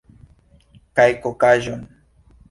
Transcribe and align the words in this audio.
Kaj 0.99 1.05
kokaĵon. 1.25 1.83